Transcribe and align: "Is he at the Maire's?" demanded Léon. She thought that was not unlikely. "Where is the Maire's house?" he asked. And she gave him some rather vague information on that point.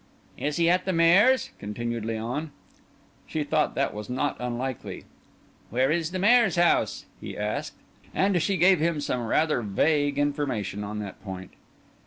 "Is 0.39 0.57
he 0.57 0.67
at 0.67 0.85
the 0.85 0.93
Maire's?" 0.93 1.51
demanded 1.59 2.05
Léon. 2.05 2.49
She 3.27 3.43
thought 3.43 3.75
that 3.75 3.93
was 3.93 4.09
not 4.09 4.35
unlikely. 4.39 5.03
"Where 5.69 5.91
is 5.91 6.09
the 6.09 6.17
Maire's 6.17 6.55
house?" 6.55 7.05
he 7.19 7.37
asked. 7.37 7.75
And 8.11 8.41
she 8.41 8.57
gave 8.57 8.79
him 8.79 8.99
some 8.99 9.21
rather 9.27 9.61
vague 9.61 10.17
information 10.17 10.83
on 10.83 10.97
that 11.01 11.23
point. 11.23 11.51